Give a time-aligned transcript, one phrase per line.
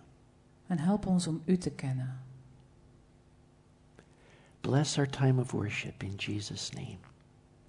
[0.67, 2.19] En help ons om u te kennen.
[4.61, 6.97] Bless our time of worship in Jesus' name.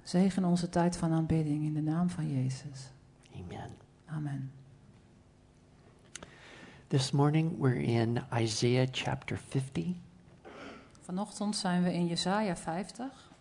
[0.02, 2.90] Zegen onze tijd van aanbidding in de naam van Jezus.
[3.34, 3.70] Amen.
[4.06, 4.52] Amen.
[6.88, 9.84] This morning we're in Isaiah chapter 50.
[11.00, 13.31] Vanochtend zijn we in Jesaja 50.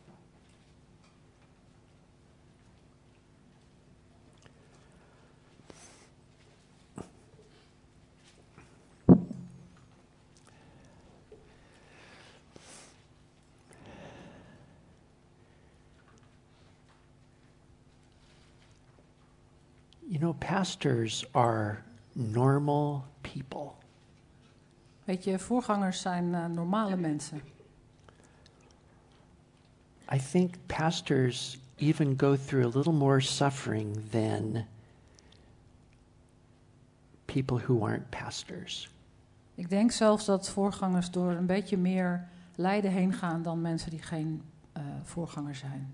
[20.22, 21.84] Know, pastors are
[22.14, 23.72] normal people.
[25.04, 27.42] Weet je, voorgangers zijn eh, normale mensen.
[30.14, 34.66] I think pastors even go through a little more suffering than
[37.26, 38.90] people who aren't pastors.
[39.56, 44.02] Ik denk zelfs dat voorgangers door een beetje meer lijden heen gaan dan mensen die
[44.02, 45.94] geen eh, voorganger zijn.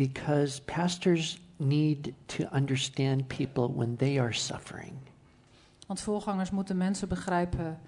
[0.00, 4.92] Because pastors need to understand people when they are suffering.
[5.86, 7.78] Want voorgangers moeten mensen begrijpen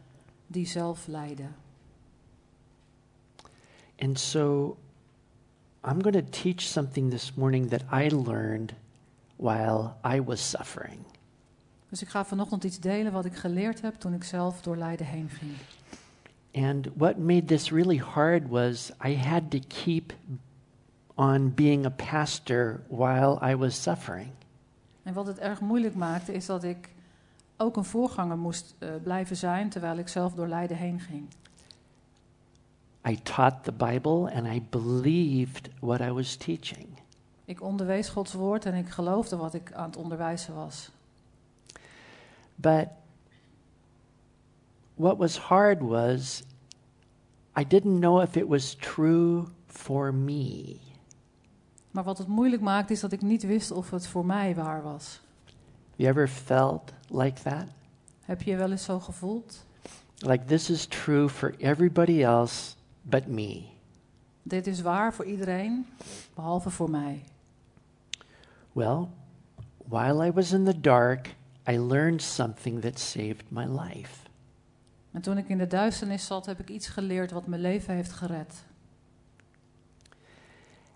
[0.46, 1.54] die zelf lijden.
[3.98, 4.76] And so
[5.84, 8.74] I'm going to teach something this morning that I learned
[9.36, 11.04] while I was suffering.
[11.88, 15.06] Dus ik ga vanochtend iets delen wat ik geleerd heb toen ik zelf door lijden
[15.06, 15.52] heen ging.
[16.52, 20.12] And what made this really hard was I had to keep
[21.14, 24.30] on being a pastor while I was suffering.
[25.02, 26.88] En wat het erg moeilijk maakte is dat ik
[27.56, 31.28] ook een voorganger moest eh, blijven zijn terwijl ik zelf door lijden heen ging.
[33.08, 36.86] I taught the Bible and I believed what I was teaching.
[37.44, 40.90] Ik onderwees Gods woord en ik geloofde wat ik aan het onderwijzen was.
[42.54, 42.88] But
[44.94, 46.42] what was hard was
[47.58, 50.76] I didn't know if it was true for me.
[51.92, 54.82] Maar wat het moeilijk maakte is dat ik niet wist of het voor mij waar
[54.82, 55.20] was.
[55.96, 57.64] You ever felt like that?
[58.20, 59.64] Heb je je wel eens zo gevoeld?
[60.18, 63.62] Like this is true for everybody else but me.
[64.42, 65.86] Dit is waar voor iedereen,
[66.34, 67.24] behalve voor mij.
[68.72, 69.06] Well,
[69.88, 71.34] while I was in the dark,
[71.68, 74.28] I learned something that saved my life.
[75.10, 78.12] En toen ik in de duisternis zat, heb ik iets geleerd wat mijn leven heeft
[78.12, 78.64] gered.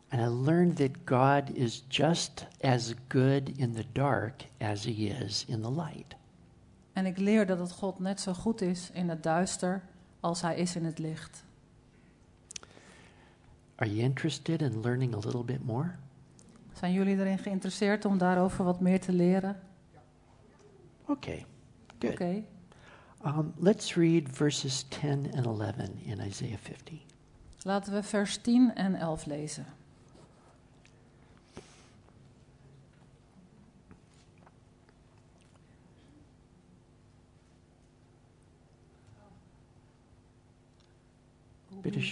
[0.09, 5.45] And I learned that God is just as good in the dark as he is
[5.49, 6.15] in the light.
[6.93, 9.83] En ik leer dat het God net zo goed is in het duister
[10.21, 11.45] als hij is in het licht.
[13.77, 15.91] Are you interested in learning a little bit more?
[16.73, 19.61] Zijn jullie erin geïnteresseerd om daarover wat meer te leren?
[21.07, 21.47] Okay,
[21.99, 22.13] good.
[22.13, 22.43] Oké.
[23.27, 25.75] Um, let's read verses 10 and 11
[26.05, 26.99] in Isaiah 50.
[27.63, 29.67] Laten we vers 10 en 11 lezen.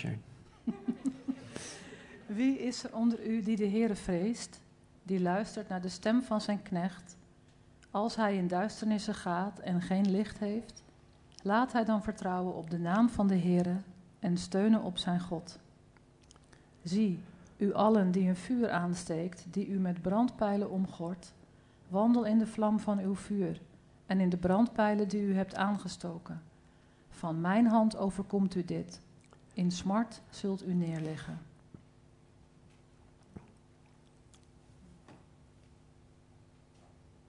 [2.26, 4.60] Wie is er onder u die de Heere vreest,
[5.02, 7.16] die luistert naar de stem van zijn knecht?
[7.90, 10.82] Als hij in duisternissen gaat en geen licht heeft,
[11.42, 13.76] laat hij dan vertrouwen op de naam van de Heere
[14.18, 15.58] en steunen op zijn God.
[16.82, 17.20] Zie,
[17.56, 21.32] u allen die een vuur aansteekt, die u met brandpijlen omgort,
[21.88, 23.60] wandel in de vlam van uw vuur
[24.06, 26.42] en in de brandpijlen die u hebt aangestoken.
[27.08, 29.00] Van mijn hand overkomt u dit.
[29.54, 31.38] In smart zult u neerliggen.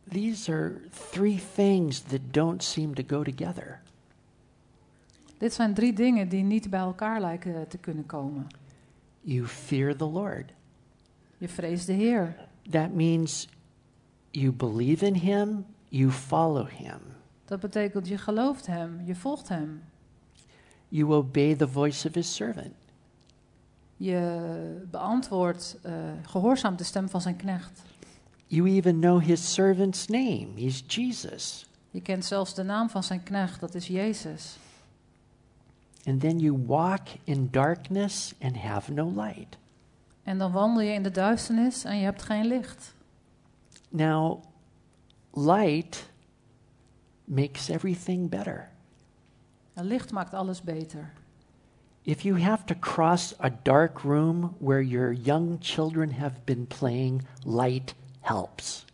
[0.10, 0.82] These are
[1.12, 3.82] three things that don't seem to go together.
[5.38, 8.48] Dit zijn drie dingen die niet bij elkaar lijken te kunnen komen.
[9.22, 10.52] You fear the Lord.
[11.38, 12.36] Je vreest de Heer.
[12.70, 13.48] That means
[14.32, 17.00] you believe in Him, you follow Him.
[17.46, 19.82] Dat betekent je gelooft Hem, je volgt Hem.
[20.96, 22.74] You obey the voice of His servant.
[23.98, 27.82] Je beantwoordt, uh, gehoorzaamt de stem van zijn knecht.
[28.48, 30.48] You even know His servant's name.
[30.56, 31.66] He's Jesus.
[31.92, 34.58] Je kent zelfs de naam van zijn knecht, dat is Jezus.
[36.06, 39.58] And then you walk in darkness and have no light.
[40.24, 42.94] En dan wandel je in de duisternis en je hebt geen licht.
[43.90, 44.44] Now,
[45.34, 46.10] light
[47.24, 48.74] makes everything better.
[49.76, 51.12] En licht maakt alles beter.
[52.02, 57.26] If you have to cross a dark room where your young children have been playing,
[57.44, 58.86] light helps.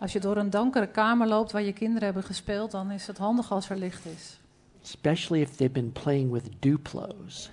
[0.00, 3.18] Als je door een donkere kamer loopt waar je kinderen hebben gespeeld, dan is het
[3.18, 4.40] handig als er licht is.
[4.82, 7.50] Especially if they've been playing with Duplos.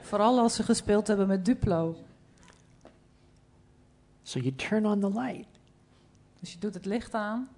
[0.00, 1.96] Vooral als ze gespeeld hebben met Duplo.
[4.22, 5.46] So you turn on the light,
[6.40, 7.48] Dus je doet het licht aan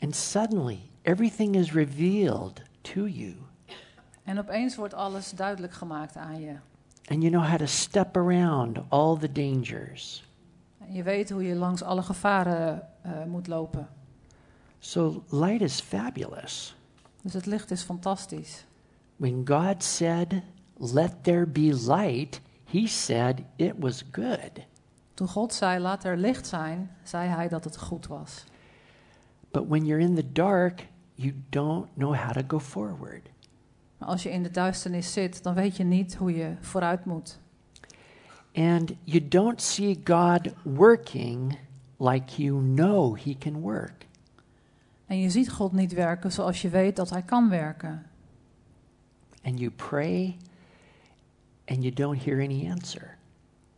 [0.00, 3.34] and suddenly everything is revealed to you.
[4.24, 6.54] en opeens wordt alles duidelijk gemaakt aan je.
[7.06, 10.28] And you know how to step around all the dangers.
[10.78, 13.88] En je weet hoe je langs alle gevaren uh, moet lopen.
[14.78, 16.76] So light is fabulous.
[17.22, 18.64] Dus het licht is fantastisch.
[19.16, 20.42] When God said,
[20.76, 24.66] Let there be light, he said it was good.
[25.14, 28.44] Toen God zei, laat er licht zijn, zei hij dat het goed was.
[29.50, 30.88] But when you're in the dark,
[31.20, 33.30] you don't know how to go forward.
[33.98, 37.38] Als je in de duisternis zit, dan weet je niet hoe je vooruit moet.
[38.54, 41.58] And you don't see God working
[41.98, 44.06] like you know he can work.
[45.06, 48.06] En je ziet God niet werken zoals je weet dat hij kan werken.
[49.42, 50.36] And you pray
[51.66, 53.18] and you don't hear any answer.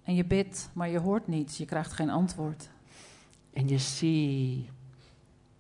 [0.03, 2.71] En je bidt, maar je hoort niets, je krijgt geen antwoord.
[3.55, 4.69] And you see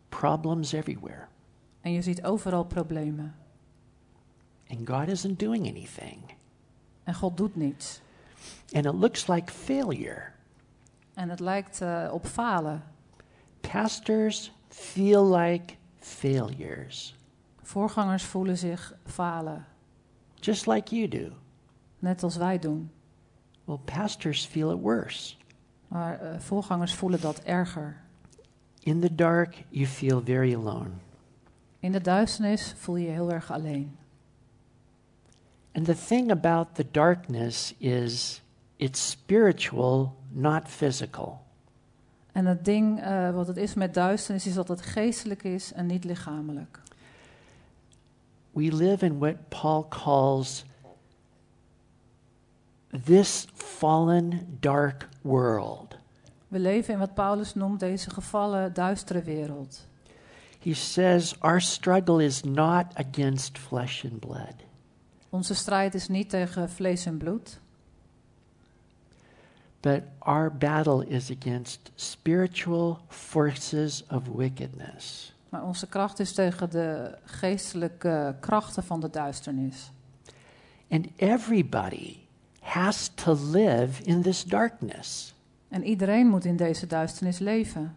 [0.08, 1.31] problems everywhere.
[1.82, 3.34] En je ziet overal problemen.
[4.69, 6.19] And God isn't doing anything.
[7.05, 8.00] En God doet niets.
[8.73, 10.23] And it looks like failure.
[11.14, 12.82] En het lijkt uh, op falen.
[13.61, 17.14] Pastors feel like failures,
[17.62, 19.67] Voorgangers voelen zich falen,
[20.34, 21.32] just like you do.
[21.99, 22.90] net als wij doen.
[23.64, 25.34] Well, pastors feel it worse.
[25.88, 28.00] Maar uh, voorgangers voelen dat erger.
[28.81, 30.90] In the dark, you feel very alone.
[31.82, 33.96] In de duisternis voel je je heel erg alleen.
[35.73, 38.43] And the thing about the darkness is
[38.77, 41.41] it's spiritual, not physical.
[42.32, 45.86] En het ding uh, wat het is met duisternis is dat het geestelijk is en
[45.86, 46.81] niet lichamelijk.
[48.51, 50.65] We live in what Paul calls
[53.05, 55.96] this fallen, dark world.
[56.48, 59.91] We leven in wat Paulus noemt deze gevallen, duistere wereld.
[60.62, 64.54] He says our struggle is not against flesh and blood.
[65.31, 67.60] Onze strijd is niet tegen vlees en bloed,
[69.81, 75.34] But our battle is against spiritual forces of wickedness.
[75.48, 79.90] maar onze kracht is tegen de geestelijke krachten van de duisternis.
[80.90, 82.16] And everybody
[82.60, 85.34] has to live in this darkness.
[85.69, 87.96] En iedereen moet in deze duisternis leven.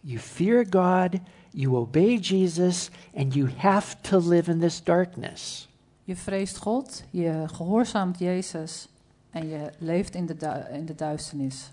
[0.00, 5.68] You fear God, you obey Jesus, and you have to live in this darkness.
[6.04, 8.88] Je vreest God, je gehoorzaamt Jezus
[9.30, 11.70] en je leeft in de, du- in de duisternis.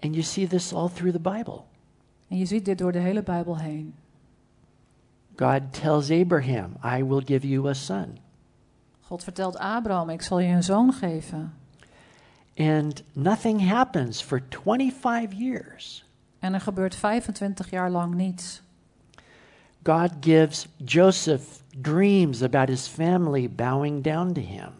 [0.00, 1.60] And you see this all through the Bible.
[2.28, 3.94] En je ziet dit door de hele Bijbel heen.
[5.36, 8.18] God tells Abraham, I will give you a son.
[9.00, 11.52] God vertelt Abraham, ik zal je een zoon geven.
[12.56, 16.04] And nothing happens for 25 years.
[16.38, 18.62] En er gebeurt 25 jaar lang niets.
[19.82, 24.70] God gives Joseph dreams about his family bowing down to him.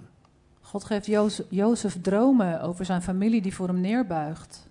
[0.61, 4.67] God geeft Jozef, Jozef dromen over zijn familie die voor hem neerbuigt.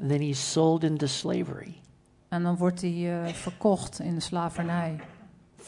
[0.00, 1.80] And then he's sold into slavery,
[2.28, 5.00] En dan wordt hij eh, verkocht in de slavernij,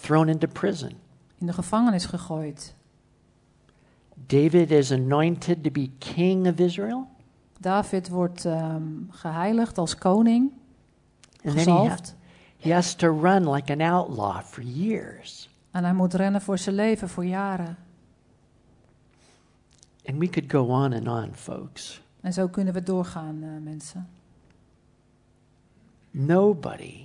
[0.00, 0.92] thrown into prison.
[1.38, 2.74] in de gevangenis gegooid.
[4.26, 7.08] David is anointed to be king of Israel.
[7.58, 10.52] David wordt ehm, geheiligd als koning,
[11.44, 12.14] And then he, ha- gezalfd.
[12.56, 15.48] he has to run like an outlaw for years.
[15.70, 17.76] En hij moet rennen voor zijn leven, voor jaren.
[20.06, 22.02] And we could go on and on, folks.
[22.20, 24.08] En zo kunnen we doorgaan, eh, mensen.
[26.10, 27.04] Nobody,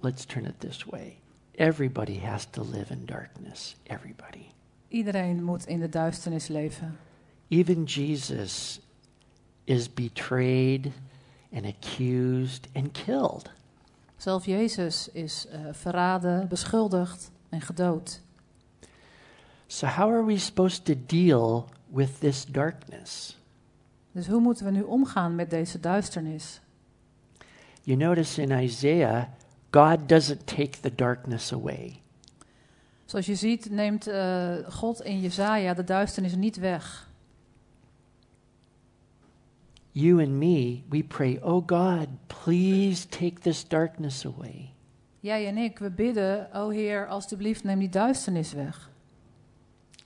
[0.00, 1.16] let's turn it this way.
[1.52, 3.76] Everybody has to live in darkness.
[3.82, 4.46] Everybody.
[4.88, 6.98] Iedereen moet in de duisternis leven.
[7.48, 8.80] Even Jesus
[9.64, 10.92] is betrayed
[11.52, 13.50] and accused and killed.
[14.16, 18.20] Zelf Jezus is eh, verraden, beschuldigd en gedood.
[19.66, 23.36] So, how are we supposed to deal with this darkness?
[24.12, 26.60] Dus hoe moeten we nu omgaan met deze duisternis?
[27.82, 29.24] You notice in Isaiah,
[29.70, 32.00] God doesn't take the darkness away.
[33.04, 37.05] Zoals je ziet neemt eh, God in Jezaja de duisternis niet weg.
[39.96, 44.72] You and me, we pray, Oh God, please take this darkness away.
[45.20, 48.90] Jij en ik, we bidden, o Heer, alstublieft neem die duisternis weg.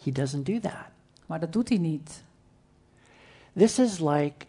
[0.05, 0.87] He doesn't do that.
[1.27, 2.25] Maar dat doet hij niet.
[3.57, 4.47] This is like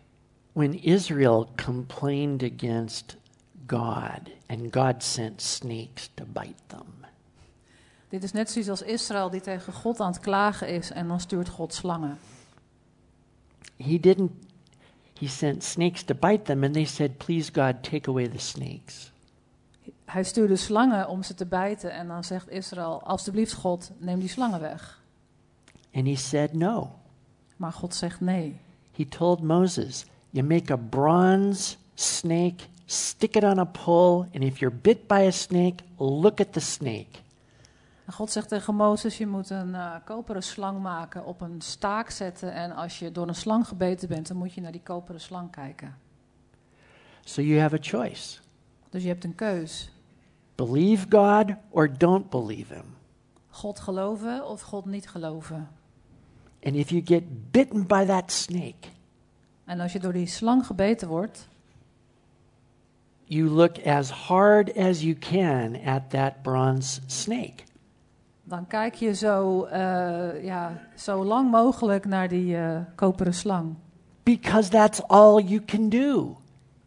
[0.53, 3.17] when Israel complained against
[3.67, 6.85] God and God sent snakes to bite them.
[8.09, 11.19] Dit is net zoiets als Israël die tegen God aan het klagen is en dan
[11.19, 12.17] stuurt God slangen.
[13.77, 14.31] He didn't,
[15.21, 19.11] he sent snakes to bite them, and they said, Please God, take away the snakes.
[20.05, 24.29] Hij stuurde slangen om ze te bijten en dan zegt Israël, alstublieft God, neem die
[24.29, 25.01] slangen weg.
[25.93, 26.91] And he said, No.
[27.55, 28.59] Maar God zegt nee.
[28.91, 34.57] He told Moses, You make a bronze snake, stick it on a pole, and if
[34.57, 37.21] you're bit by a snake, look at the snake.
[38.11, 42.09] En God zegt tegen Mozes, je moet een eh, koperen slang maken, op een staak
[42.09, 45.21] zetten en als je door een slang gebeten bent, dan moet je naar die koperen
[45.21, 45.97] slang kijken.
[47.23, 48.39] So you have a choice
[48.89, 49.91] Dus je hebt een keus.
[50.55, 52.85] believe God or don't believe him.
[53.49, 55.69] God geloven of God niet geloven.
[56.63, 58.87] And if you get bitten by that snake,
[59.65, 61.47] En als je door die slang gebeten wordt,
[63.23, 67.69] you look as hard as you can at that bronze snake.
[68.51, 73.75] Dan kijk je zo, eh, ja, zo lang mogelijk naar die eh, koperen slang.
[74.23, 76.23] Because that's all you can do.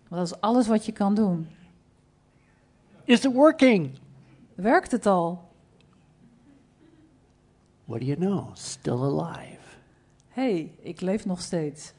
[0.09, 1.49] Want dat is alles wat je kan doen.
[3.04, 3.99] Is it working?
[4.54, 5.49] Werkt het al?
[7.85, 8.49] What do you know?
[8.54, 9.59] Still alive.
[10.28, 11.92] Hey, ik leef nog steeds.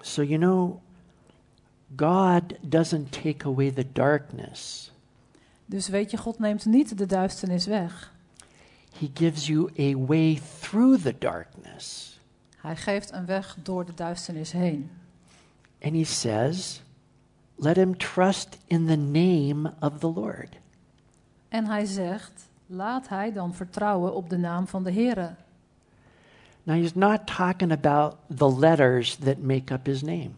[0.00, 0.80] So, you know,
[1.96, 4.91] God doesn't take away the darkness,
[5.72, 8.12] Dus weet je, God neemt niet de duisternis weg.
[8.98, 12.18] He gives you a way through the darkness.
[12.56, 14.90] Hij geeft een weg door de duisternis heen.
[15.82, 16.82] And He says,
[17.56, 20.48] Let him trust in the name of the Lord.
[21.48, 25.34] En hij zegt, laat hij dan vertrouwen op de naam van de Heere.
[26.62, 30.30] Now, He's not talking about the letters that make up His name.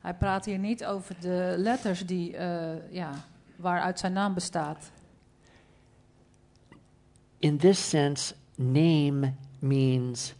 [0.00, 3.10] Hij praat hier niet over de letters die, eh, ja,
[3.60, 4.90] waaruit zijn naam bestaat.
[7.38, 10.34] In this sense, name means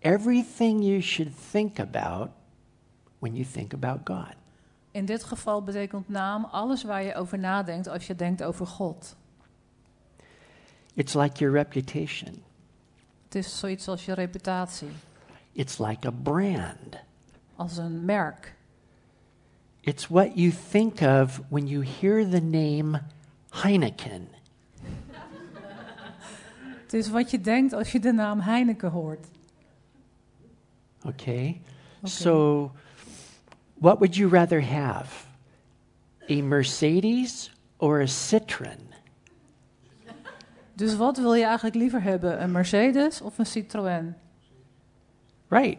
[0.00, 2.30] everything you should think about
[3.18, 4.34] when you think about God.
[4.90, 9.16] In dit geval betekent naam alles waar je over nadenkt als je denkt over God.
[10.94, 12.42] It's like your reputation,
[13.24, 14.88] Het is zoiets als je reputatie,
[15.52, 16.96] it's like a brand.
[17.56, 18.53] als een merk.
[19.86, 23.00] It's what you think of when you hear the name
[23.50, 24.28] Heineken.
[26.82, 29.26] Het is wat je denkt als je de naam Heineken hoort.
[31.06, 31.60] Okay?
[32.04, 32.72] So,
[33.74, 35.26] what would you rather have?
[36.30, 38.92] A Mercedes or a Citroen?
[40.74, 42.42] Dus wat wil je eigenlijk liever hebben?
[42.42, 44.14] Een Mercedes of een Citroën?
[45.48, 45.78] Right.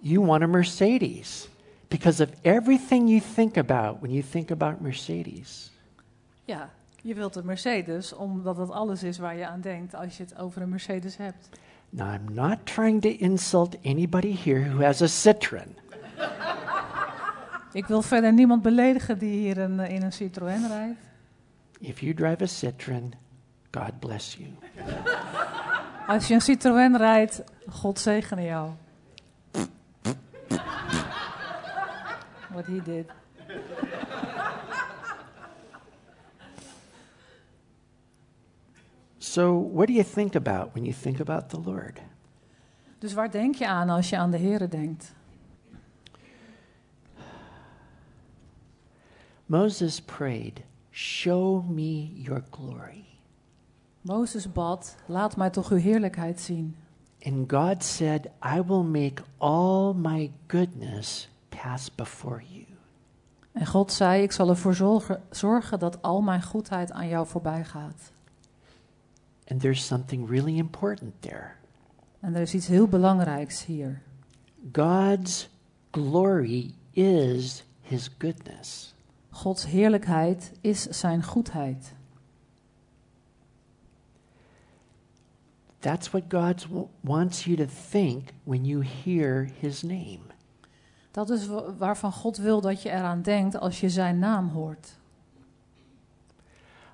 [0.00, 1.49] You want a Mercedes
[1.90, 5.70] because of everything you think about when you think about Mercedes.
[6.44, 6.70] Ja,
[7.02, 10.38] je wilt een Mercedes omdat dat alles is waar je aan denkt als je het
[10.38, 11.48] over een Mercedes hebt.
[11.90, 15.76] Now, I'm not trying to insult anybody here who has a Citroen.
[17.72, 20.98] Ik wil verder niemand beledigen die hier een, eh, in een Citroën rijdt.
[21.80, 23.12] If you drive a Citroen,
[23.70, 24.50] God bless you.
[26.06, 28.70] Als je een Citroën rijdt, God zegene jou.
[32.52, 33.06] What he did.
[39.18, 42.00] So, what do you think about when you think about the Lord?
[42.98, 45.14] Dus waar denk je aan als je aan de Here denkt?
[49.46, 53.04] Moses prayed, Show me your glory.
[54.00, 56.76] Mozes bad, laat mij toch uw heerlijkheid zien.
[57.22, 61.29] And God said, I will make all my goodness
[61.62, 62.64] pass before you.
[63.52, 67.64] En God zei, ik zal ervoor zorgen, zorgen dat al mijn goedheid aan jou voorbij
[67.64, 68.12] gaat.
[69.46, 71.50] And there's something really important there.
[72.20, 74.02] En er is iets heel belangrijks hier.
[74.72, 75.48] God's
[75.90, 78.94] glory is his goodness.
[79.30, 81.94] Gods heerlijkheid is zijn goedheid.
[85.78, 86.66] That's what God
[87.00, 90.29] wants you to think when you hear his name.
[91.10, 94.98] Dat is wa- waarvan God wil dat je eraan denkt als je zijn naam hoort.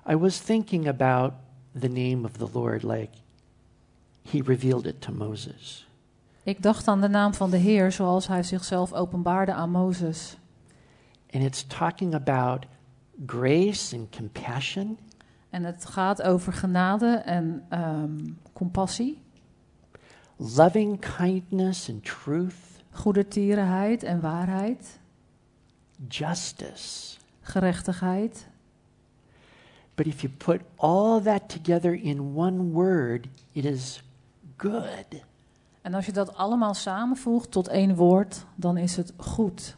[0.09, 1.33] I was thinking about
[1.79, 3.09] the name of the Lord like
[4.29, 5.87] he revealed it to Moses.
[6.43, 10.37] Ik dacht aan de naam van de Heer zoals hij zichzelf openbaarde aan Mozes.
[11.33, 12.65] And it's talking about
[13.25, 14.97] grace and compassion,
[15.49, 19.21] En het gaat over genade en ehm, compassie,
[20.35, 22.53] loving kindness and truth,
[22.97, 24.99] goedertierenheid en waarheid,
[26.07, 27.17] justice.
[27.41, 28.45] gerechtigheid.
[29.95, 34.01] But if you put all that together in one word, it is
[34.57, 35.23] good.
[35.81, 39.75] En als je dat allemaal samenvoegt tot één woord, dan is het goed.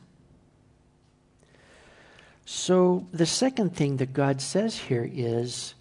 [2.43, 5.75] So the second thing that God says here is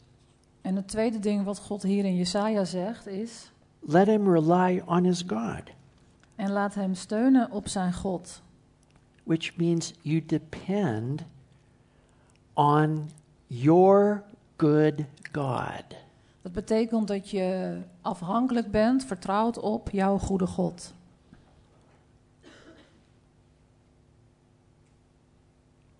[0.61, 5.04] En het tweede ding wat God hier in Jesaja zegt is: let him rely on
[5.04, 5.62] his God,
[6.38, 8.42] en laat hem steunen op zijn God.
[9.28, 11.22] which means you depend
[12.54, 13.10] on
[13.46, 14.22] your
[14.56, 15.84] good God.
[16.42, 20.92] Dat betekent dat je afhankelijk bent, vertrouwd op jouw goede God.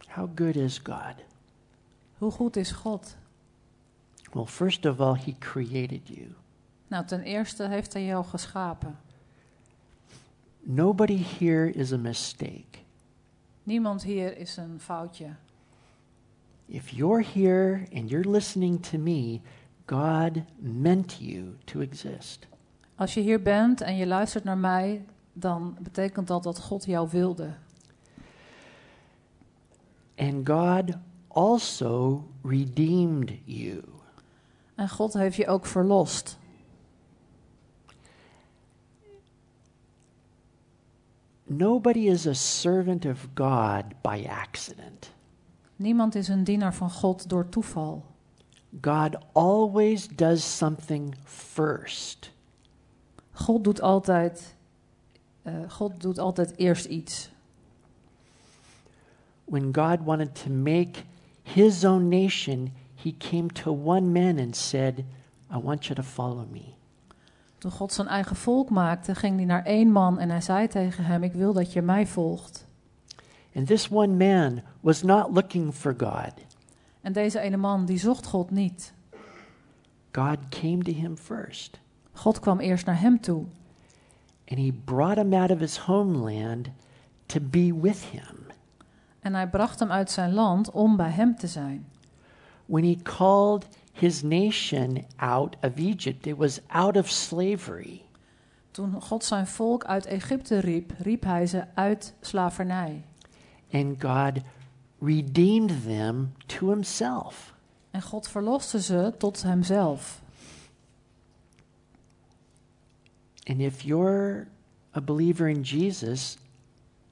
[0.07, 1.15] How good is God?
[2.19, 3.17] Hoe goed is God?
[4.33, 6.35] Well, first of all, he created you.
[6.87, 8.99] Nou, ten eerste heeft hij jou geschapen.
[10.71, 12.79] Nobody here is a mistake.
[13.63, 15.37] Niemand hier is een foutje.
[16.67, 19.41] If you're here and you're listening to me,
[19.87, 22.47] God meant you to exist.
[22.95, 27.09] Als je hier bent en je luistert naar mij, dan betekent dat dat God jou
[27.11, 27.55] wilde.
[30.17, 30.97] And God
[31.29, 33.83] also redeemed you.
[34.75, 36.39] En God heeft je ook verlost.
[41.49, 45.13] Nobody is a servant of God by accident.
[45.77, 48.05] Niemand is een dienaar van God door toeval.
[48.81, 52.33] God always does something first.
[53.31, 54.55] God doet altijd,
[55.43, 57.31] eh, God doet altijd eerst iets.
[59.45, 61.03] When God wanted to make
[61.43, 65.05] his own nation, he came to one man and said,
[65.51, 66.78] I want you to follow me.
[67.59, 71.05] Toen God zijn eigen volk maakte, ging hij naar één man en hij zei tegen
[71.05, 72.67] hem: Ik wil dat je mij volgt.
[73.55, 76.33] And this one man was not looking for God.
[77.01, 78.93] En deze ene man, die zocht God niet.
[80.13, 81.81] God came to him first.
[82.13, 83.45] God kwam eerst naar hem toe.
[84.49, 86.69] And he brought him out of his homeland
[87.27, 88.37] to be with him.
[89.21, 91.87] En hij bracht hem uit zijn land om bij hem te zijn.
[92.67, 93.67] When he called
[94.01, 98.03] his nation out of Egypt, it was out of slavery.
[98.71, 103.05] Toen God zijn volk uit Egypte riep, riep hij ze uit slavernij.
[103.73, 104.43] And God
[104.99, 107.55] redeemed them to himself.
[107.91, 110.23] En God verloste ze tot hemzelf.
[113.45, 114.47] And if you're
[114.95, 116.37] a believer in Jesus,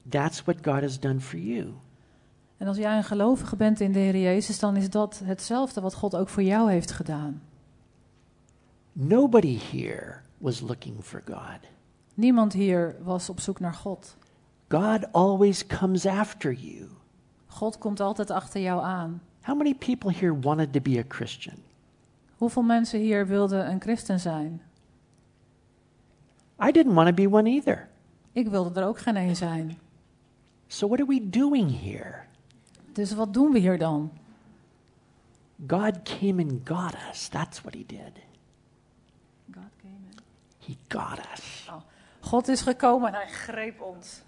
[0.09, 1.73] that's what God has done for you.
[2.57, 5.93] En als jij een gelovige bent in de Heer Jezus, dan is dat hetzelfde wat
[5.93, 7.41] God ook voor jou heeft gedaan.
[8.93, 11.59] Nobody here was looking for God.
[12.13, 14.17] Niemand hier was op zoek naar God.
[14.67, 16.87] God always comes after you.
[17.45, 19.21] God komt altijd achter jou aan.
[19.41, 21.55] How many people here wanted to be a Christian?
[22.37, 24.61] Hoeveel mensen hier wilden een christen zijn?
[26.67, 27.87] I didn't want to be one either.
[28.31, 29.77] Ik wilde er ook geen een zijn.
[30.67, 32.26] So, what are we doing here?
[32.97, 34.11] Dus wat doen we hier dan?
[35.67, 37.27] God came and got us.
[37.27, 38.11] That's what he did.
[39.51, 40.19] God came in.
[40.57, 41.69] He got us.
[42.19, 44.21] God is gekomen en hij greep ons.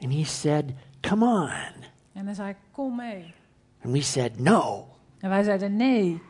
[0.00, 1.84] And he said, Come on.
[2.12, 3.34] En hij zei, kom mee.
[3.82, 4.88] And we said, No.
[5.18, 6.22] En wij zeiden, nee.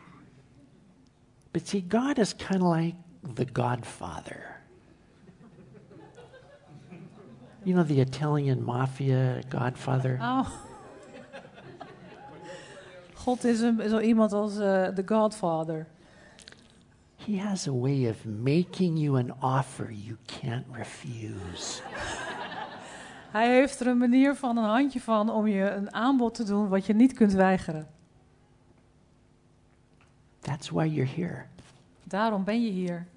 [1.51, 2.95] But see, God is kind of like
[3.33, 4.56] the Godfather.
[7.67, 10.17] You know, the Italian mafia Godfather?
[10.21, 10.47] Oh.
[13.13, 15.87] God is een, zo iemand als eh, The Godfather.
[17.25, 21.81] He has a way of making you an offer you can't refuse.
[23.31, 26.67] Hij heeft er een manier van, een handje van, om je een aanbod te doen
[26.67, 27.87] wat je niet kunt weigeren.
[30.39, 31.45] That's why you're here.
[32.03, 33.07] Daarom ben je hier.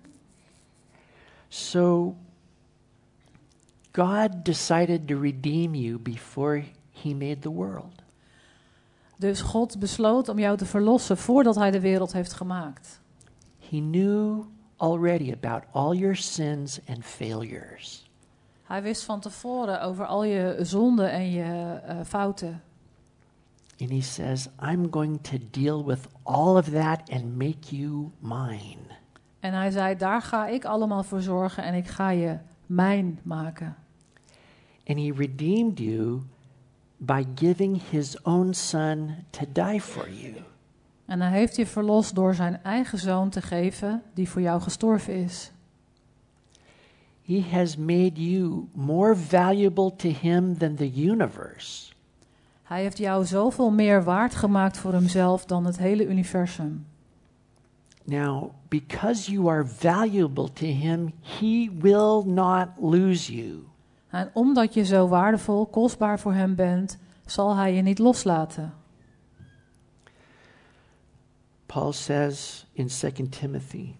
[1.48, 2.16] So,
[4.00, 8.02] God decided to redeem you before He made the world.
[9.16, 13.00] Dus God besloot om jou te verlossen voordat hij de wereld heeft gemaakt.
[13.68, 14.44] He knew
[14.76, 18.10] already about all your sins and failures.
[18.62, 22.62] Hij wist van tevoren over al je zonden en je eh, fouten.
[23.80, 28.98] And He says, I'm going to deal with all of that and make you mine.
[29.40, 33.76] En hij zei, daar ga ik allemaal voor zorgen en ik ga je mijn maken.
[34.90, 36.22] And He redeemed you
[36.98, 40.34] by giving His own Son to die for you.
[41.06, 45.14] En hij heeft je verlost door zijn eigen zoon te geven die voor jou gestorven
[45.14, 45.52] is.
[47.22, 51.92] He has made you more valuable to Him than the universe.
[52.62, 56.86] Hij heeft jou zoveel meer waard gemaakt voor hemzelf dan het hele universum.
[58.04, 63.69] Now, because you are valuable to Him, He will not lose you.
[64.10, 68.74] En omdat je zo waardevol, kostbaar voor hem bent, zal hij je niet loslaten.
[71.66, 73.94] Paul says in 2 Timothy,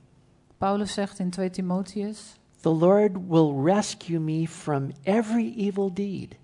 [0.59, 6.37] Paulus zegt in 2 Timotheus: The Lord will rescue me from every evil deed.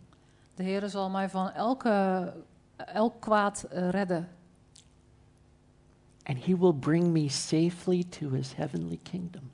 [0.55, 2.33] De Heere zal mij van elke,
[2.77, 4.29] elk kwaad eh, redden.
[6.23, 9.51] And He will bring me safely to His heavenly kingdom.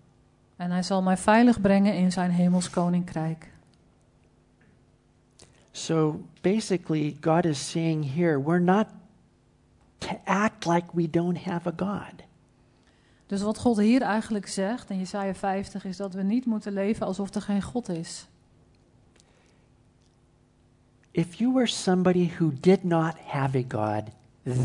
[0.57, 3.52] En hij zal mij veilig brengen in zijn hemels koninkrijk.
[5.73, 8.87] So basically, God is saying here, we're not
[9.99, 12.23] to act like we don't have a God.
[13.27, 17.07] Dus wat God hier eigenlijk zegt in Jesaja 50 is dat we niet moeten leven
[17.07, 18.27] alsof er geen God is.
[21.11, 24.05] If you were somebody who did not have a God,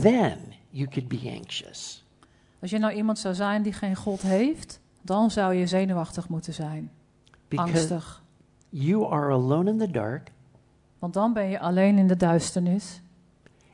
[0.02, 0.38] then
[0.70, 2.06] you could be anxious.
[2.60, 6.54] Als je nou iemand zou zijn die geen God heeft, dan zou je zenuwachtig moeten
[6.54, 6.92] zijn.
[7.48, 8.24] Because Angstig.
[8.70, 10.32] you are alone in the dark
[11.08, 13.02] Want dan ben je alleen in de duisternis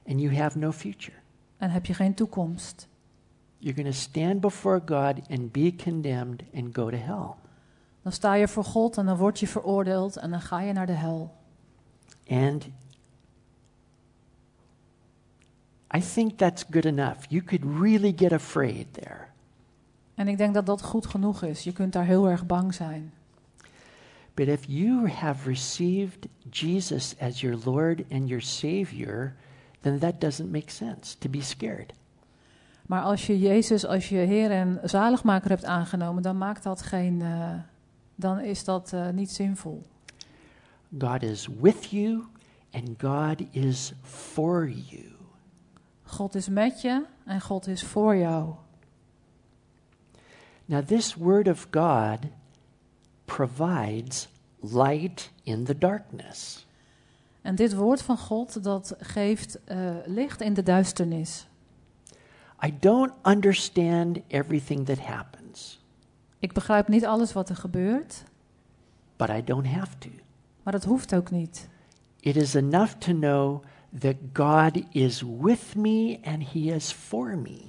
[0.07, 1.17] and you have no future.
[1.57, 2.87] en heb je geen toekomst.
[3.57, 7.33] You're going to stand before God and be condemned and go to hell.
[8.01, 10.85] Dan sta je voor God en dan word je veroordeeld en dan ga je naar
[10.85, 11.33] de hel.
[12.27, 12.67] And
[15.95, 17.25] I think that's good enough.
[17.29, 19.27] You could really get afraid there.
[20.15, 21.63] En ik denk dat dat goed genoeg is.
[21.63, 23.13] Je kunt daar heel erg bang zijn.
[24.33, 29.35] But if you have received Jesus as your Lord and your Savior,
[29.81, 31.93] then that doesn't make sense to be scared.
[32.87, 37.21] Maar als je Jezus als je Heer en zaligmaker hebt aangenomen, dan maakt dat geen.
[37.21, 37.53] eh,
[38.15, 39.83] dan is dat eh, niet zinvol.
[40.97, 42.23] God is with you
[42.71, 45.11] and God is for you.
[46.03, 48.53] God is met je en God is voor jou.
[50.65, 52.19] Now, this Word of God
[53.35, 54.27] provides
[54.59, 56.65] light in the darkness.
[57.41, 61.47] En dit woord van God, dat geeft eh, licht in de duisternis.
[62.65, 65.81] I don't understand everything that happens,
[66.39, 68.23] Ik begrijp niet alles wat er gebeurt,
[69.15, 70.09] but I don't have to.
[70.63, 71.69] maar dat hoeft ook niet.
[72.19, 73.63] It is enough to know
[73.99, 77.59] that God is with me and He is for me.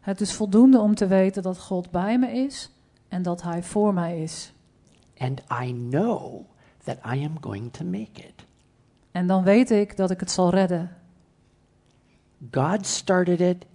[0.00, 2.70] Het is voldoende om te weten dat God bij me is
[3.08, 4.52] en dat Hij voor mij is.
[5.18, 6.46] And I know
[6.84, 8.46] that I am going to make it.
[9.10, 10.96] En dan weet ik dat ik het zal redden.
[12.50, 13.66] God started it,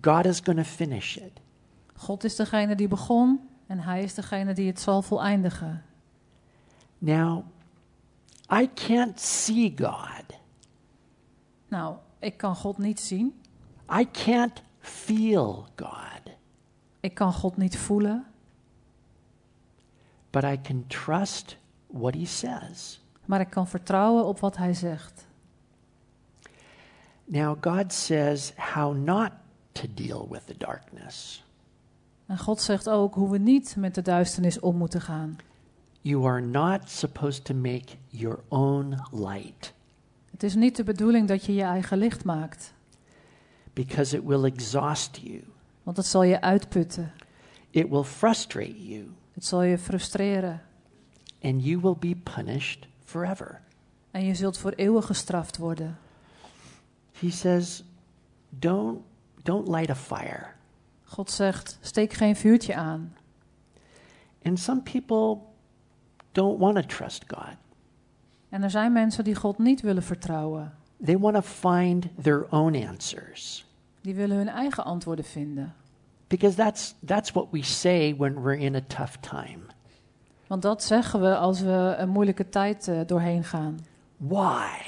[0.00, 1.40] God is going to finish it.
[1.96, 5.82] God is degene die begon en Hij is degene die het zal voleindigen.
[6.98, 7.44] Now,
[8.52, 10.38] I can't see God,
[11.68, 13.40] Nou, ik kan God niet zien.
[14.00, 16.34] I can't feel God,
[17.00, 18.26] Ik kan God niet voelen.
[20.40, 23.00] But I can trust what He says.
[23.24, 25.26] Maar ik kan vertrouwen op wat Hij zegt.
[27.24, 29.32] Now, God says how not
[29.72, 31.44] to deal with the darkness.
[32.26, 35.36] En God zegt ook hoe we niet met de duisternis om moeten gaan.
[36.00, 39.74] You are not supposed to make your own light
[40.30, 42.74] Het is niet de bedoeling dat je je eigen licht maakt,
[43.72, 45.44] because it will exhaust you,
[45.82, 47.12] want het zal je uitputten.
[47.70, 50.62] it will frustrate you, Het zal je frustreren.
[51.42, 53.60] and you will be punished forever.
[54.10, 55.98] En je zult voor eeuwig gestraft worden.
[57.12, 57.84] He says,
[58.48, 59.00] don't,
[59.42, 60.46] don't light a fire.
[61.04, 63.14] God zegt: steek geen vuurtje aan.
[64.42, 65.38] And some people
[66.32, 67.56] don't want to trust God.
[68.48, 70.74] En er zijn mensen die God niet willen vertrouwen.
[71.04, 73.66] They want to find their own answers.
[74.00, 75.74] Die willen hun eigen antwoorden vinden.
[76.28, 79.60] Because that's, that's what we say when we're in a tough time.
[80.46, 83.78] Want dat zeggen we als we een moeilijke tijd eh, doorheen gaan.
[84.16, 84.80] Why?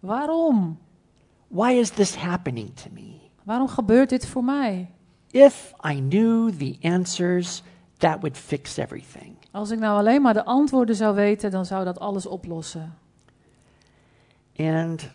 [0.00, 0.78] Waarom?
[1.48, 3.14] Why is this happening to me?
[3.42, 4.90] Waarom gebeurt dit voor mij?
[5.30, 7.62] If I knew the answers,
[7.96, 9.36] that would fix everything.
[9.50, 12.94] Als ik nou alleen maar de antwoorden zou weten, dan zou dat alles oplossen.
[14.56, 15.10] And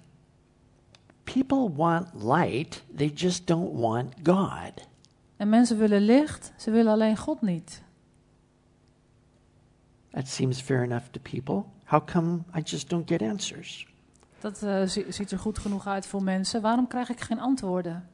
[1.23, 4.87] people want light, they just don't want God.
[5.37, 7.81] En mensen willen licht, ze willen alleen God niet.
[10.11, 11.63] That seems fair enough to people.
[11.85, 13.87] How come I just don't get answers?
[14.39, 16.61] Dat eh, zi- ziet er goed genoeg uit voor mensen.
[16.61, 18.07] Waarom krijg ik geen antwoorden?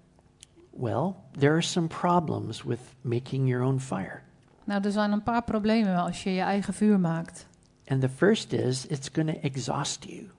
[0.70, 4.20] Well, there are some problems with making your own fire.
[4.64, 7.48] Nou, er zijn een paar problemen als je je eigen vuur maakt.
[7.88, 10.30] And the first is it's going to exhaust you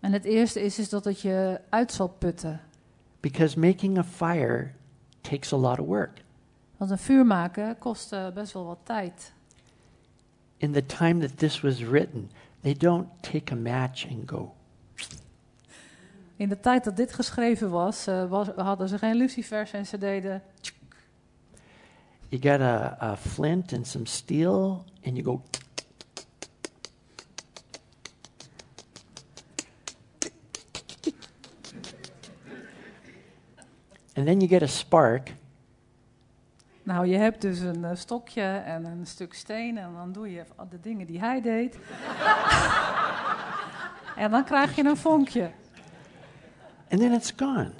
[0.00, 2.60] En het eerste is, is dat het je uit zal putten.
[3.20, 4.70] because making a fire
[5.20, 6.22] takes a lot of work.
[6.76, 9.32] Want een vuur maken kost eh, best wel wat tijd.
[10.56, 12.30] In the time that this was written,
[12.60, 14.54] they don't take a match and go.
[16.36, 19.98] In de tijd dat dit geschreven was, eh, was hadden ze geen lucifers en ze
[19.98, 20.42] deden...
[22.28, 25.42] You got a, a flint and some steel, and you go.
[34.14, 35.32] And then you get a spark,
[36.82, 40.44] Nou, je hebt dus een eh, stokje en een stuk steen en dan doe je
[40.70, 41.78] de dingen die hij deed.
[44.16, 45.50] en dan krijg je een vonkje.
[46.90, 47.72] and then it's gone.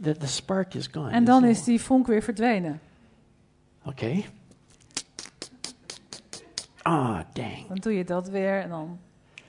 [0.00, 1.10] The, the spark is gone.
[1.12, 2.80] En dan is die vonk weer verdwenen.
[3.84, 4.26] Okay.
[6.82, 7.66] Ah, dang.
[7.68, 8.98] Dan doe je dat weer en dan...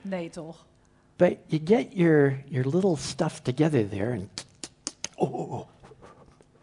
[0.02, 0.64] Nee, toch?
[1.16, 4.46] But you get your, your little stuff together there, and
[5.16, 5.66] oh, oh, oh.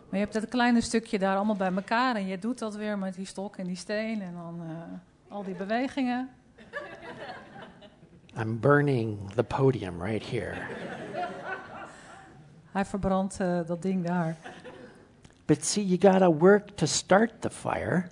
[0.10, 2.98] Maar je hebt dat kleine stukje daar allemaal bij elkaar en je doet dat weer
[2.98, 6.30] met die stok en die steen en dan eh, al die bewegingen.
[8.38, 10.54] I'm burning the podium right here.
[12.72, 14.36] Hij verbrandt eh, dat ding daar.
[15.46, 18.04] But see, you got to work to start the fire,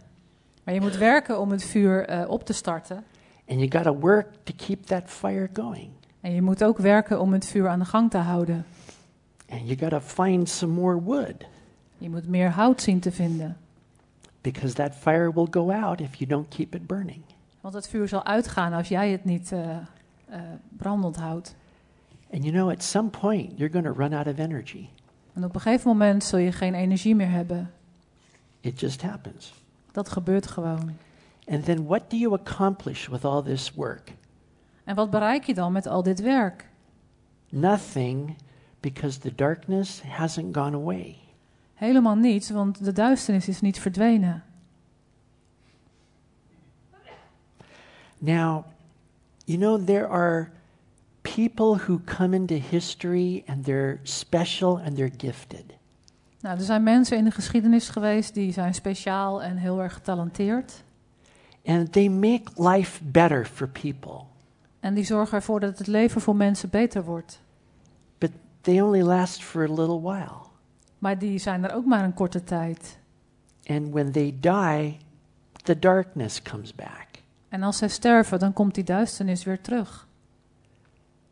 [0.64, 3.04] Maar je moet werken om het vuur eh, op te starten.
[3.48, 5.90] and you got to work to keep that fire going.
[6.22, 8.66] En je moet ook werken om het vuur aan de gang te houden.
[9.50, 11.46] And you got to find some more wood
[11.98, 13.58] Je moet meer hout zien te vinden.
[14.42, 17.22] because that fire will go out if you don't keep it burning.
[17.62, 19.70] Want het vuur zal uitgaan als jij het niet eh,
[20.26, 20.42] eh,
[20.78, 21.56] brandend houdt.
[22.34, 24.88] And you know, at some point, you're going to run out of energy.
[25.34, 27.72] En op een gegeven moment zul je geen energie meer hebben.
[28.62, 29.54] It just happens.
[29.92, 30.96] Dat gebeurt gewoon.
[31.48, 34.14] And then what do you accomplish with all this work?
[34.84, 36.70] En wat bereik je dan met al dit werk?
[37.50, 38.36] Nothing
[38.80, 41.16] because the darkness hasn't gone away.
[41.74, 44.44] Helemaal niets, want de duisternis is niet verdwenen.
[48.18, 48.66] Now,
[49.46, 50.52] you know, there are
[51.22, 55.64] people who come into history and they're special and they're gifted.
[56.42, 60.84] Nou, er zijn mensen in de geschiedenis geweest die zijn speciaal en heel erg getalenteerd.
[61.66, 64.22] And they make life better for people.
[64.80, 67.42] En die zorgen ervoor dat het leven voor mensen beter wordt.
[68.62, 70.48] They only last for a little while.
[70.98, 73.00] Maar die zijn er ook maar een korte tijd.
[73.66, 74.98] And when they die,
[75.64, 77.08] the darkness comes back.
[77.50, 80.08] En als zij sterven, dan komt die duisternis weer terug.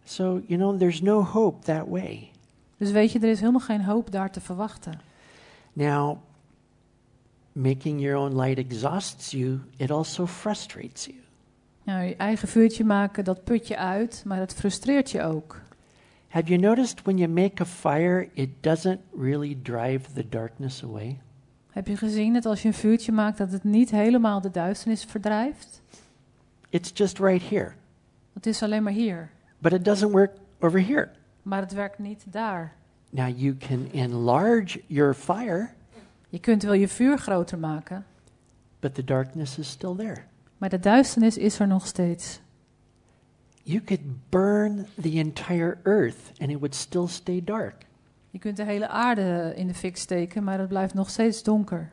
[0.04, 2.32] So, you know, there's no hope that way.
[2.78, 5.00] Dus weet je, er is helemaal geen hoop daar te verwachten.
[5.74, 6.18] Now,
[7.52, 11.18] making your own light exhausts you, it also frustrates you.
[11.84, 15.62] Nou, je eigen vuurtje maken, dat put je uit, maar het frustreert je ook.
[16.28, 21.20] Have you noticed when you make a fire, it doesn't really drive the darkness away?
[21.70, 25.04] Heb je gezien dat als je een vuurtje maakt, dat het niet helemaal de duisternis
[25.04, 25.82] verdrijft?
[26.70, 27.72] It's just right here.
[28.34, 29.30] Het is alleen maar hier.
[29.58, 31.10] But it doesn't work over here.
[31.42, 32.74] Maar het werkt niet daar.
[33.10, 35.70] Now, you can enlarge your fire,
[36.30, 38.06] Je kunt wel je vuur groter maken,
[38.80, 40.22] but the darkness is still there.
[40.58, 42.42] maar de duisternis is er nog steeds.
[43.68, 47.86] You could burn the entire earth and it would still stay dark.
[48.30, 51.92] Je kunt de hele aarde in de fik steken, maar het blijft nog steeds donker.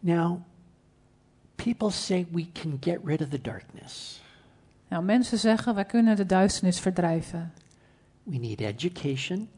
[0.00, 0.40] Now,
[1.54, 4.22] people say we can get rid of the darkness.
[4.88, 7.52] Nou, mensen zeggen, wij kunnen de duisternis verdrijven.
[8.22, 9.48] We need education,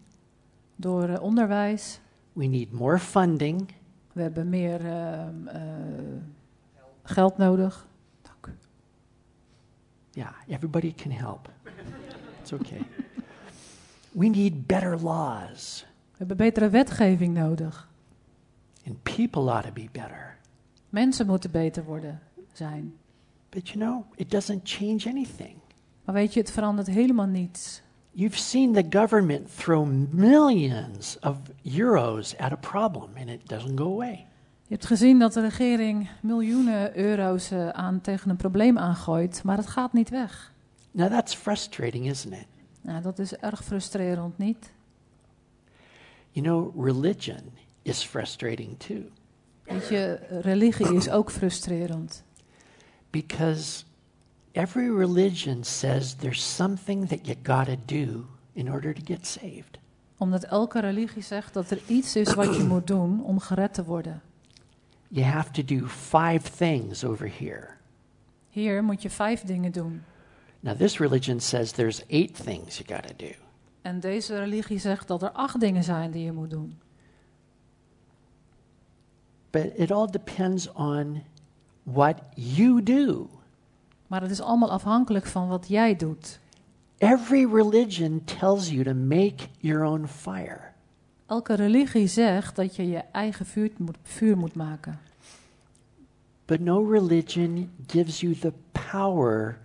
[0.76, 2.00] Door eh, onderwijs,
[2.32, 3.68] we need more funding,
[4.12, 5.62] we hebben meer ehm, eh,
[7.02, 7.86] geld nodig.
[10.14, 11.48] Yeah, everybody can help.
[12.40, 12.80] It's okay.
[14.12, 17.88] We need better laws, We hebben betere wetgeving nodig.
[18.86, 20.36] and people ought to be better.
[20.88, 22.20] Mensen moeten beter worden,
[22.52, 22.92] zijn.
[23.50, 25.54] But you know, it doesn't change anything.
[26.04, 27.80] Maar weet je, het verandert helemaal niets.
[28.10, 33.84] You've seen the government throw millions of euros at a problem, and it doesn't go
[33.92, 34.26] away.
[34.72, 39.56] Je hebt gezien dat de regering miljoenen euro's eh, aan, tegen een probleem aangooit, maar
[39.56, 40.52] het gaat niet weg.
[40.90, 42.46] Now that's frustrating, isn't it?
[42.80, 44.72] Nou, dat is erg frustrerend, niet?
[46.30, 47.40] You know, religion
[47.82, 49.02] is frustrating too,
[49.62, 52.22] Weet je, religie is ook frustrerend.
[53.10, 53.84] because
[54.52, 59.78] every religion says there's something that you gotta do in order to get saved.
[60.16, 63.84] Omdat elke religie zegt dat er iets is wat je moet doen om gered te
[63.84, 64.22] worden.
[65.14, 67.68] You have to do five things over here.
[68.48, 70.02] Hier moet je vijf dingen doen.
[70.60, 73.32] Now, this religion says there's eight things you gotta do.
[73.82, 76.78] En deze religie zegt dat er acht dingen zijn die je moet doen.
[79.50, 81.22] But it all depends on
[81.82, 83.28] what you do.
[84.06, 86.40] Maar het is allemaal afhankelijk van wat jij doet.
[86.98, 90.71] Every religion tells you to make your own fire.
[91.32, 94.98] Elke religie zegt dat je je eigen vuur moet, vuur moet maken.
[96.44, 98.52] But no religion gives you the
[98.90, 99.58] power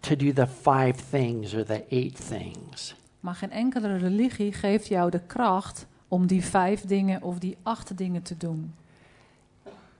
[0.00, 2.94] to do the five things or the eight things.
[3.20, 7.96] Maar geen enkele religie geeft jou de kracht om die vijf dingen of die acht
[7.96, 8.74] dingen te doen.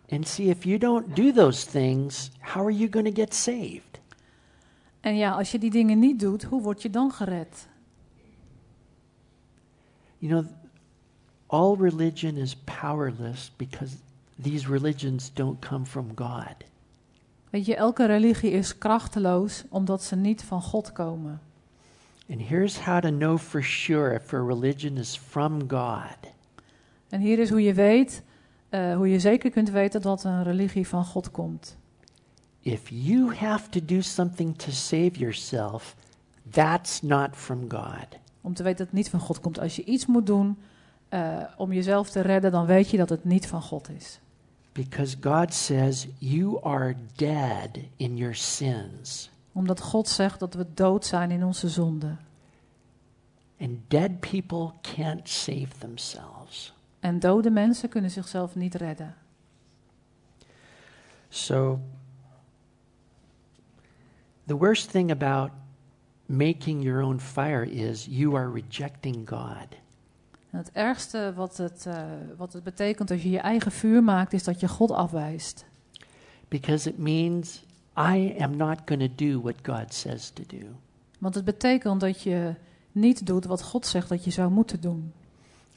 [0.09, 4.01] And see, if you don't do those things, how are you going to get saved?
[5.01, 7.69] En ja, als je die dingen niet doet, hoe word je dan gered?
[10.19, 10.61] You know,
[11.53, 13.97] all religion is powerless because
[14.39, 16.55] these religions don't come from God.
[17.51, 21.41] Weet je, elke religie is krachteloos omdat ze niet van God komen.
[22.31, 26.33] And here's how to know for sure if a religion is from God.
[27.09, 28.23] En hier is hoe je weet,
[28.69, 31.77] eh, hoe je zeker kunt weten dat een religie van God komt.
[32.61, 35.97] If you have to do something to save yourself,
[36.51, 38.07] that's not from God.
[38.41, 39.59] Om te weten dat het niet van God komt.
[39.59, 40.57] Als je iets moet doen
[41.13, 44.21] eh, om jezelf te redden, dan weet je dat het niet van God is.
[44.73, 49.31] Because God says you are dead in your sins.
[49.53, 52.19] Omdat God zegt dat we dood zijn in onze zonden.
[53.61, 56.75] And dead people can't save themselves.
[57.01, 59.15] En dode mensen kunnen zichzelf niet redden.
[61.29, 61.79] So,
[64.47, 65.51] the worst thing about
[66.27, 69.82] making your own fire is you are rejecting God.
[70.53, 72.05] En het ergste wat het, eh,
[72.37, 75.65] wat het betekent als je je eigen vuur maakt, is dat je God afwijst.
[76.49, 77.65] Because it means
[77.97, 80.67] I am not going to do what God says to do.
[81.19, 82.55] Want het betekent dat je
[82.93, 85.13] niet doet wat God zegt dat je zou moeten doen.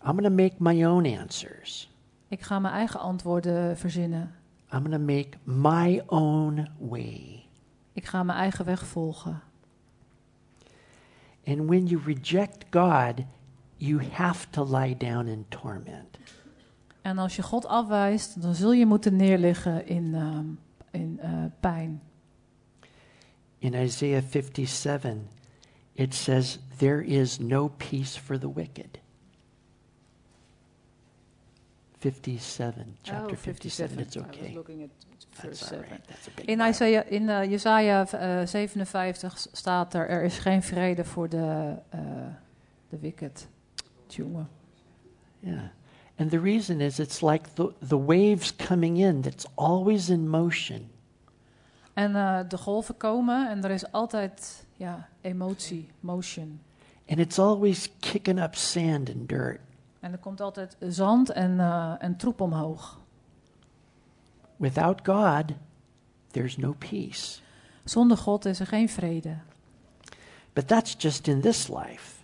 [0.04, 1.92] I'm going to make my own answers.
[2.28, 4.36] Ik ga mijn eigen antwoorden verzinnen.
[4.74, 7.44] I'm going to make my own way.
[7.94, 9.42] Ik ga mijn eigen weg volgen.
[11.46, 13.14] And when you reject God,
[13.78, 16.18] you have to lie down in torment.
[17.02, 20.46] En als je God afwijst, dan zul je moeten neerliggen in, ehm,
[20.92, 22.02] in eh, pijn.
[23.58, 25.14] In Isaiah 57,
[25.92, 29.00] it says, There is no peace for the wicked.
[32.00, 34.00] 57, chapter 57.
[34.00, 34.90] It's okay.
[35.42, 35.72] That's
[36.46, 36.60] In.
[36.60, 42.00] Isaiah, in eh, Jesaja eh, 57 staat er, er is geen vrede voor de, eh
[42.90, 43.48] de wicked.
[44.08, 44.48] Jongen.
[45.40, 45.70] Yeah.
[46.18, 50.90] And the reason is it's like the, the waves coming in that's always in motion.
[51.94, 56.62] En eh, de golven komen en er is altijd ja, emotie, motion.
[57.08, 59.60] And it's always kicking up sand and dirt.
[60.00, 63.00] En er komt altijd zand en, eh, en troep omhoog.
[64.56, 65.44] Without God,
[66.32, 67.40] there's no peace.
[67.84, 69.38] Zonder God is er geen vrede.
[70.54, 72.15] But that's just in this life.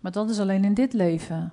[0.00, 1.52] Maar dat is alleen in dit leven.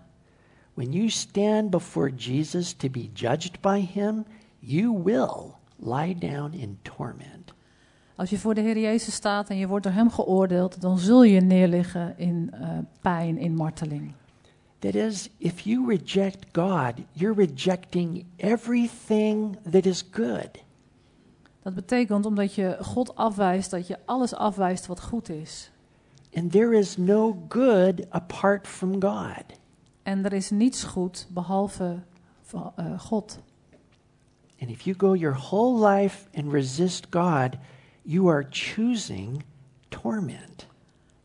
[0.73, 4.25] When you stand before Jesus to be judged by him,
[4.59, 7.53] you will lie down in torment.
[8.15, 11.23] Als je voor de Heer Jezus staat en je wordt door Hem geoordeeld, dan zul
[11.23, 12.69] je neerliggen in uh,
[13.01, 14.11] pijn, in marteling.
[14.79, 20.63] That is, if you reject God, you're rejecting everything that is good.
[21.61, 25.71] Dat betekent omdat je God afwijst, dat je alles afwijst wat goed is.
[26.35, 29.43] And there is no good apart from God.
[30.03, 32.03] En er is niets goed behalve
[32.41, 33.39] van, uh, God.
[34.59, 37.57] And if you go your whole life and resist God,
[38.01, 39.43] you are choosing
[39.89, 40.67] torment.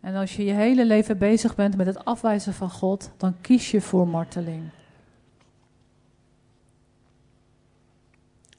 [0.00, 3.70] En als je je hele leven bezig bent met het afwijzen van God, dan kies
[3.70, 4.70] je voor marteling.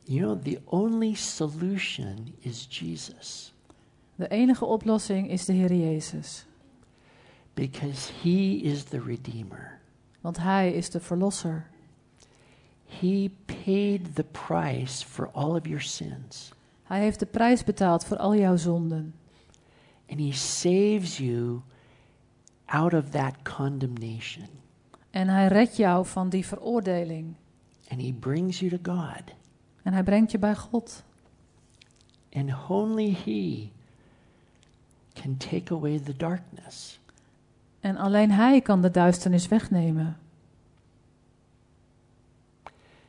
[0.04, 3.54] You know, the only solution is Jesus.
[4.22, 6.46] De enige oplossing is de Heer Jezus.
[7.54, 9.80] Because he is the Redeemer.
[10.20, 11.70] Want Hij is de Verlosser.
[12.86, 16.54] He paid the price for all of your sins.
[16.84, 19.14] Hij heeft de prijs betaald voor al jouw zonden.
[20.10, 21.62] And he saves you
[22.66, 24.48] out of that condemnation.
[25.10, 27.36] En Hij redt jou van die veroordeling.
[27.88, 29.24] And he brings you to God.
[29.84, 31.04] En Hij brengt je bij God.
[32.32, 33.72] And only he
[35.14, 37.00] can take away the darkness.
[37.80, 40.18] En alleen Hij kan de duisternis wegnemen.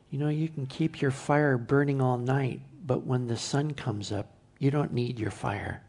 [0.09, 4.11] You know, you can keep your fire burning all night, but when the sun comes
[4.11, 4.27] up,
[4.59, 5.81] you don't need your fire.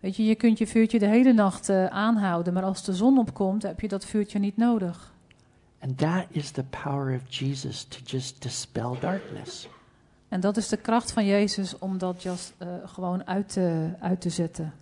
[0.00, 3.18] Weet je, je kunt je vuurtje de hele nacht uh, aanhouden, maar als de zon
[3.18, 5.14] opkomt, heb je dat vuurtje niet nodig.
[5.78, 9.68] And that is the power of Jesus to just dispel darkness.
[10.28, 14.20] En dat is de kracht van Jezus om dat just, uh, gewoon uit te, uit
[14.20, 14.72] te zetten.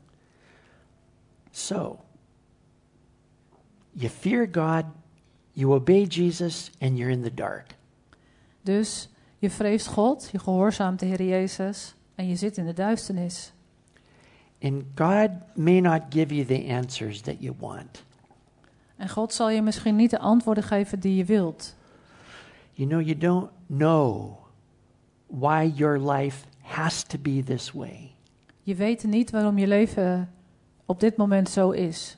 [1.54, 2.00] So,
[3.92, 4.86] you fear God,
[5.52, 7.76] you obey Jesus, and you're in the dark.
[8.62, 13.52] Dus je vreest God, je gehoorzaamt de Heer Jezus en je zit in de duisternis.
[14.62, 18.02] And God may not give you the answers that you want.
[18.96, 21.74] En God zal je misschien niet de antwoorden geven die je wilt.
[22.72, 24.38] You know, you don't know
[25.26, 28.10] why your life has to be this way.
[28.62, 30.33] Je weet niet waarom je leven
[30.86, 32.16] op dit moment zo is.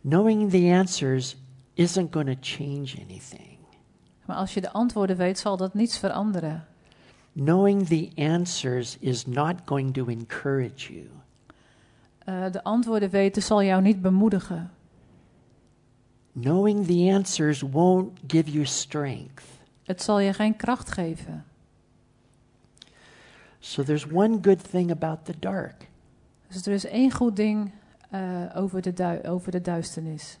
[0.00, 1.36] Knowing the answers
[1.74, 3.58] isn't going to change anything.
[4.24, 6.66] Maar als je de antwoorden weet, zal dat niets veranderen.
[7.32, 11.06] Knowing the answers is not going to encourage you.
[12.28, 14.70] Uh, de antwoorden weten zal jou niet bemoedigen.
[16.32, 19.42] Knowing the answers won't give you strength.
[19.84, 21.44] Het zal je geen kracht geven.
[23.58, 25.88] So there's one good thing about the dark.
[26.48, 27.70] Dus er is één goed ding
[28.12, 30.38] uh, over, de over de duisternis.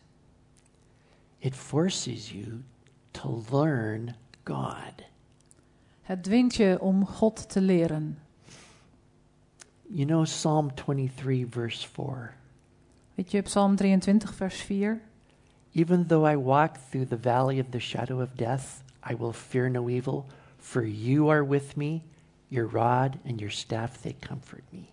[1.38, 2.62] It forces you
[3.10, 4.14] to learn
[4.44, 5.02] God.
[6.02, 8.18] Het dwingt je om God te leren.
[9.88, 12.34] You know Psalm 23 verse 4.
[13.14, 15.00] Weet je, Psalm 23 vers 4.
[15.72, 19.68] Even though I walk through the valley of the shadow of death, I will fear
[19.68, 20.26] no evil,
[20.58, 22.02] for you are with me,
[22.48, 24.90] your rod and your staff they comfort me.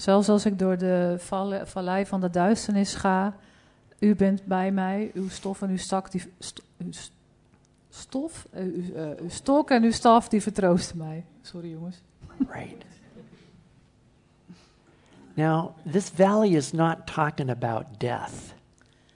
[0.00, 1.16] Zelfs als ik door de
[1.64, 3.36] vallei van de duisternis ga,
[3.98, 6.90] u bent bij mij, uw stof en uw stak, die, st uw
[7.88, 11.24] stof, uh, uw, uh, uw stok en uw staf, die vertroosten mij.
[11.42, 12.00] Sorry jongens.
[12.48, 12.84] Right.
[15.34, 18.54] Now, this valley is not talking about death.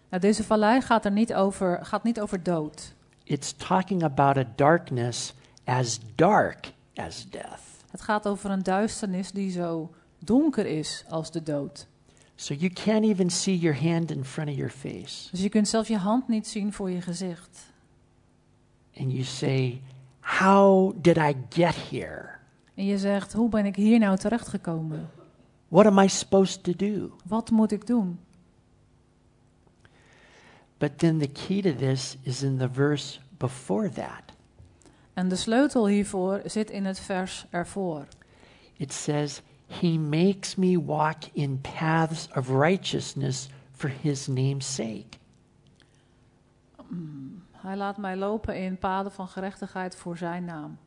[0.08, 2.94] Nou, deze vallei gaat er niet over, gaat niet over dood.
[3.22, 7.60] It's talking about a darkness as dark as death.
[7.90, 9.90] Het gaat over een duisternis die zo
[10.24, 11.86] donker is als de dood.
[12.34, 15.30] So you can't even see your hand in front of your face.
[15.30, 17.72] Dus je kunt zelfs je hand niet zien voor je gezicht.
[18.96, 19.80] And you say,
[20.24, 22.34] How did I get here?
[22.74, 25.10] En je zegt, hoe ben ik hier nou terechtgekomen?
[25.68, 27.16] What am I supposed to do?
[27.24, 28.18] Wat moet ik doen?
[30.78, 34.22] But then the key to this is in the verse before that.
[35.12, 38.06] En de sleutel hiervoor zit in het vers ervoor.
[38.76, 45.18] It says, He makes me walk in paths of righteousness for His name's sake.
[47.52, 50.78] Hij laat mij lopen in paden van gerechtigheid voor zijn naam.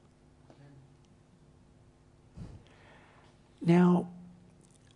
[3.58, 4.06] Now,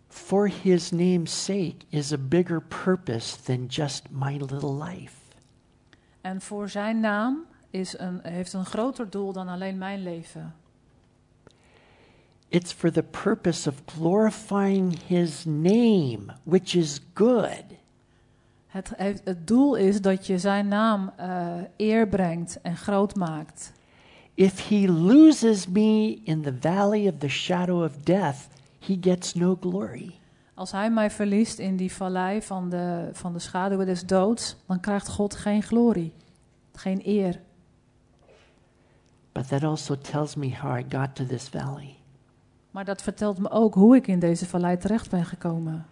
[0.08, 5.20] for His name's sake is a bigger purpose than just my little life.
[6.20, 10.54] En voor zijn naam is een, heeft een groter doel dan alleen mijn leven.
[12.52, 17.64] It's for the purpose of glorifying His name, which is good.
[18.66, 23.72] Het, het doel is dat je zijn naam eh, eer brengt en groot maakt.
[24.34, 28.48] If he loses me in the valley of the shadow of death,
[28.78, 30.14] he gets no glory.
[30.54, 34.80] Als hij mij verliest in die vallei van de, van de schaduwen des doods, dan
[34.80, 36.12] krijgt God geen glorie,
[36.74, 37.40] geen eer.
[39.32, 42.00] But that also tells me how I got to this valley.
[42.72, 45.86] Maar dat vertelt me ook hoe ik in deze vallei terecht ben gekomen.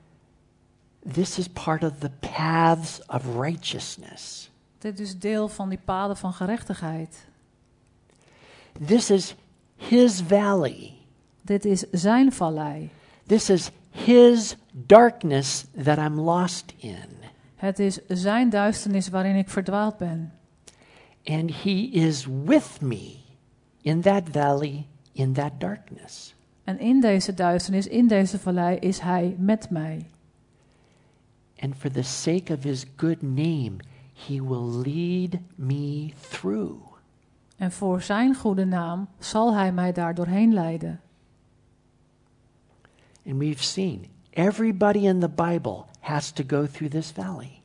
[1.12, 4.51] This is part of the paths of righteousness.
[4.78, 7.26] Dit is deel van die paden van gerechtigheid.
[8.87, 9.35] This is
[9.76, 10.93] his valley.
[11.43, 12.91] Dit is zijn vallei.
[13.26, 17.09] This is his darkness that I'm lost in.
[17.55, 20.33] Het is zijn duisternis waarin ik verdwaald ben.
[21.24, 23.14] And he is with me
[23.83, 26.35] in that valley, in that darkness.
[26.64, 30.06] En in deze duisternis, in deze vallei, is hij met mij.
[31.58, 33.72] And for the sake of his good name,
[34.26, 36.90] he will lead me through.
[37.56, 41.00] En voor zijn goede naam zal hij mij daar doorheen leiden.
[43.26, 47.61] And we've seen everybody in the Bible has to go through this valley.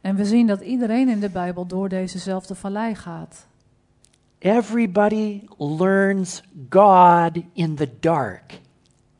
[0.00, 3.46] En we zien dat iedereen in de Bijbel door dezezelfde vallei gaat.
[4.40, 8.60] Everybody learns God in the dark.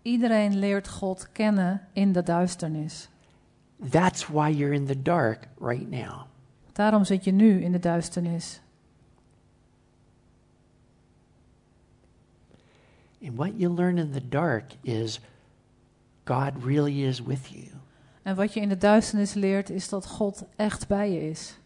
[0.03, 3.09] Iedereen leert God kennen in de duisternis.
[3.91, 6.27] That's why you're in the dark right now.
[6.73, 8.61] Daarom zit je nu in de duisternis.
[13.23, 15.21] And what you learn in the dark is
[16.25, 17.67] God really is with you.
[18.23, 21.60] En wat je in de duisternis leert is dat God echt bij je is.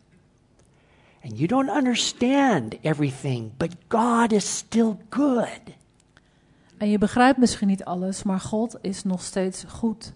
[1.25, 5.61] And you don't understand everything, but God is still good.
[6.79, 10.13] En je begrijpt misschien niet alles, maar God is nog steeds goed.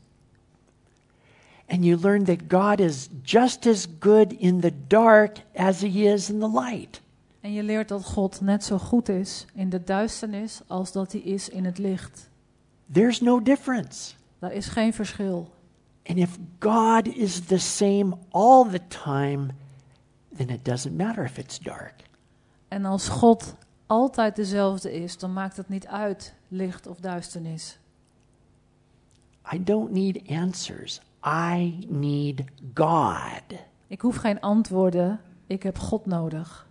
[1.66, 6.30] And you learn that God is just as good in the dark as he is
[6.30, 7.00] in the light.
[7.40, 11.20] En je leert dat God net zo goed is in de duisternis als dat hij
[11.20, 12.30] is in het licht.
[12.92, 14.14] There's no difference.
[14.38, 15.50] Daar is geen verschil.
[16.06, 19.46] And if God is the same all the time,
[20.38, 21.94] then it doesn't matter if it's dark.
[22.68, 23.54] En als God
[23.86, 27.78] altijd dezelfde is, dan maakt het niet uit licht of duisternis.
[29.52, 31.00] I don't need answers.
[31.24, 32.42] I need
[32.74, 33.58] God.
[33.86, 36.66] Ik hoef geen antwoorden, ik heb God nodig.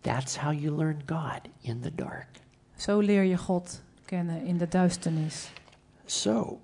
[0.00, 2.28] That's how you learn God in the dark.
[2.76, 5.50] Zo leer je God kennen in de duisternis.
[6.04, 6.60] So,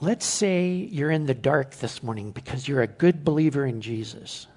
[0.00, 4.48] let's say you're in the dark this morning because you're a good believer in Jesus.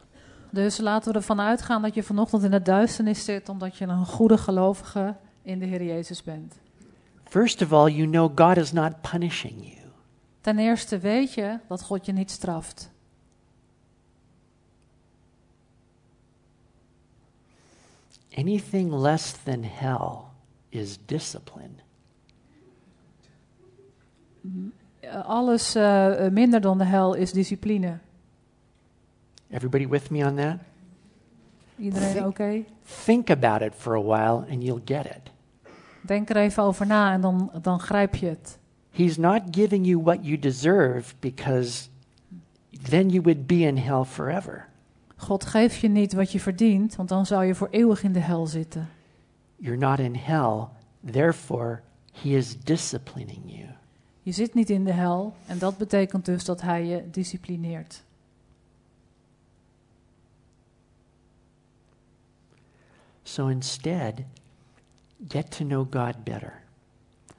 [0.50, 4.06] Dus laten we ervan uitgaan dat je vanochtend in de duisternis zit omdat je een
[4.06, 6.56] goede gelovige in de Heer Jezus bent.
[7.24, 9.92] First of all, you know God is not punishing you.
[10.42, 12.92] Ten eerste weet je dat God je niet straft.
[18.36, 20.18] Anything less than hell
[20.70, 21.74] is discipline.
[24.44, 24.52] Eh,
[25.26, 27.98] Alles eh, eh, minder dan de hel is discipline.
[29.50, 30.58] Everybody with me on that?
[31.78, 32.64] Iedereen oké?
[33.06, 35.32] Think about it for a while and you'll get it.
[36.02, 38.58] Denk er even over na en dan, dan grijp je het.
[38.92, 41.88] He's not giving you what you deserve because
[42.90, 44.68] then you would be in hell forever.
[45.16, 48.20] God geeft je niet wat je verdient, want dan zou je voor eeuwig in de
[48.20, 48.90] hel zitten.
[49.56, 50.68] You're not in hell,
[51.12, 51.82] therefore,
[52.22, 53.77] He is disciplining you.
[54.28, 58.04] Je zit niet in de hel en dat betekent dus dat hij je disciplineert.
[63.24, 64.14] So instead,
[65.28, 66.62] get to know God better.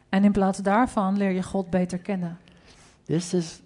[0.09, 2.39] En in plaats daarvan leer je God beter kennen.
[3.05, 3.61] This is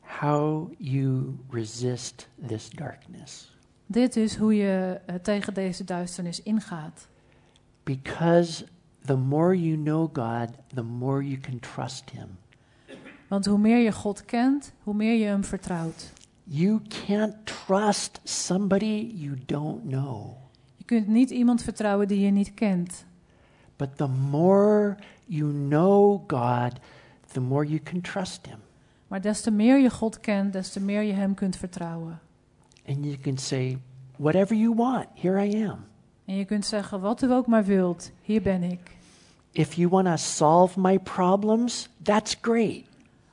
[0.00, 3.56] how you resist this darkness.
[3.86, 7.08] Dit is hoe je eh, tegen deze duisternis ingaat.
[7.82, 8.64] Because
[9.10, 12.38] the more you know God, the more you can trust Him.
[13.28, 16.12] Want hoe meer je God kent, hoe meer je hem vertrouwt.
[16.44, 20.36] You can't trust somebody you don't know.
[20.76, 23.04] Je kunt niet iemand vertrouwen die je niet kent.
[23.76, 26.72] But the more you know God,
[27.32, 28.58] the more you can trust Him.
[29.08, 32.20] Maar des te meer je God kent, des te meer je hem kunt vertrouwen.
[32.86, 33.78] And you can say,
[34.16, 35.84] Whatever you want, here I am.
[36.24, 38.98] En je kunt zeggen, wat u ook maar wilt, hier ben ik.
[39.52, 42.84] If you want to solve my problems, that's great.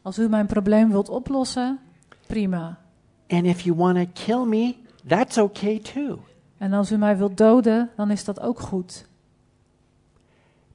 [0.01, 1.79] Als u mijn probleem wilt oplossen,
[2.27, 2.79] prima.
[3.27, 4.75] And if you want to kill me,
[5.07, 6.19] that's okay too.
[6.57, 9.05] En als u mij wilt doden, dan is dat ook goed.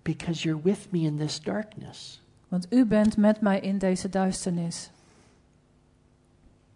[0.02, 2.20] Because you're with me in this darkness.
[2.48, 4.90] Want u bent met mij in deze duisternis.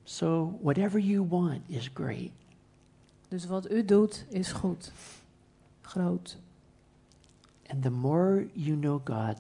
[0.05, 2.31] So, whatever you want is great.
[3.29, 4.93] Dus wat u doet is goed.
[5.83, 6.37] Groot.
[7.69, 9.37] And the more you know God,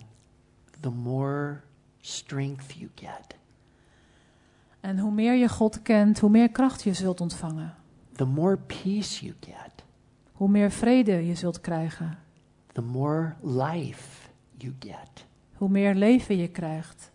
[0.80, 1.60] the more
[2.00, 3.34] strength you get.
[4.80, 7.74] En hoe meer je God kent, hoe meer kracht je zult ontvangen.
[8.12, 9.84] The more peace you get,
[10.32, 12.18] Hoe meer vrede je zult krijgen.
[12.72, 15.24] the more life you get.
[15.54, 17.10] Hoe meer leven je krijgt.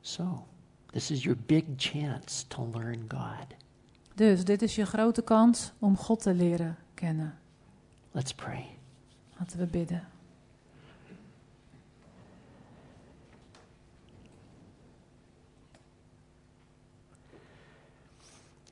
[0.00, 0.44] So,
[0.92, 3.46] this is your big chance to learn God.
[4.14, 7.38] Dus dit is je grote kans om God te leren kennen.
[8.10, 8.73] Let's pray.
[9.38, 10.02] Laten we bidden.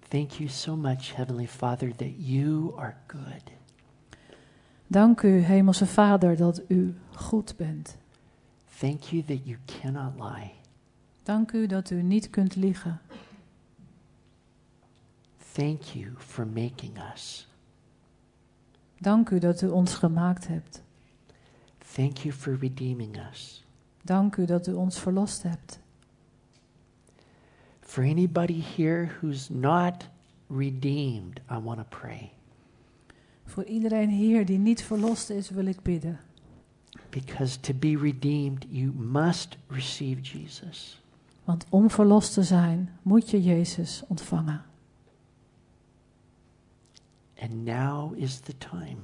[0.08, 3.52] Thank you so much, Heavenly Father, that you are good.
[4.86, 7.96] Dank u, Hemelse Vader, dat u goed bent.
[8.78, 10.52] Thank you that you cannot lie.
[11.22, 13.00] Dank u dat u niet kunt liegen.
[15.52, 17.46] Thank you for making us.
[19.02, 20.82] Dank u dat u ons gemaakt hebt.
[21.94, 23.64] Thank you for redeeming us.
[24.02, 25.78] Dank u dat u ons verlost hebt.
[27.80, 30.08] For anybody here who's not
[30.48, 32.32] redeemed, I want to pray.
[33.44, 36.20] Voor iedereen hier die niet verlost is, wil ik bidden.
[37.10, 41.02] Because to be redeemed, you must receive Jesus.
[41.44, 44.64] Want om verlost te zijn, moet je Jezus ontvangen.
[47.40, 48.96] And now is the time.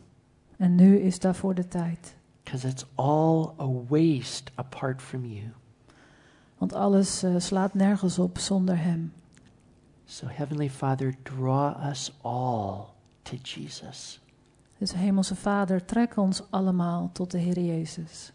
[0.56, 2.16] En nu is daarvoor de tijd.
[2.44, 5.52] Because it's all a waste apart from you.
[6.58, 9.12] Want alles eh, slaat nergens op zonder Hem.
[10.04, 12.84] So, Heavenly Father, draw us all
[13.22, 14.20] to Jesus.
[14.78, 18.32] Dus Hemelse Vader, trek ons allemaal tot de Heer Jezus.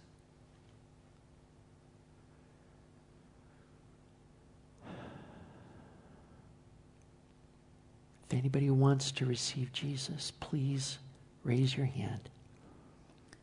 [8.34, 10.98] If anybody wants to receive Jesus, please
[11.44, 12.32] raise your hand.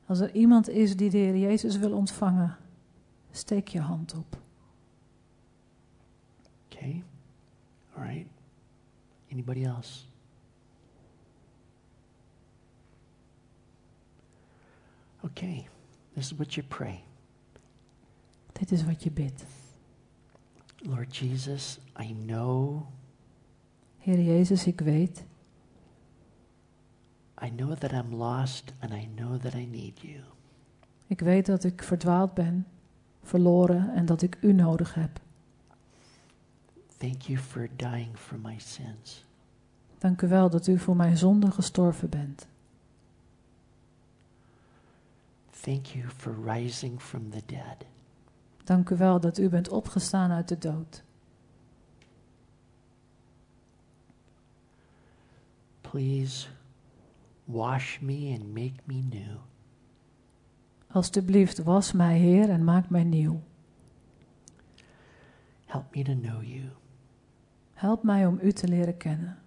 [0.06, 2.56] Als er iemand is die de Heer Jezus wil ontvangen,
[3.30, 4.36] steek je hand op.
[6.64, 7.04] Okay?
[7.96, 8.26] All right.
[9.30, 10.00] Anybody else?
[15.24, 15.68] Okay.
[16.14, 17.04] This is what you pray.
[18.52, 19.44] Dit is wat je bidt.
[20.82, 22.86] Lord Jesus, I know,
[24.10, 25.24] Heer Jezus, ik weet,
[27.44, 30.20] I know that I'm lost and I know that I need you.
[31.06, 32.66] ik weet dat ik verdwaald ben,
[33.22, 35.20] verloren en dat ik U nodig heb.
[36.96, 39.24] Thank you for dying for my sins.
[39.98, 42.46] Dank u wel dat U voor mijn zonde gestorven bent.
[45.60, 47.84] Thank you for rising from the dead.
[48.64, 51.02] Dank u wel dat U bent opgestaan uit de dood.
[55.90, 56.46] Please
[57.46, 59.40] wash me and make me new.
[60.92, 63.40] Alsjeblieft, was mij, Heer, en maak mij nieuw.
[65.66, 66.68] Help me to know you.
[67.72, 69.38] Help mij om U te leren kennen.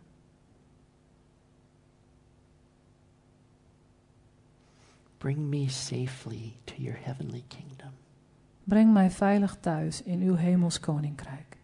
[5.17, 7.91] Bring me safely to your heavenly kingdom.
[8.63, 11.57] Breng mij veilig thuis in Uw hemels koninkrijk.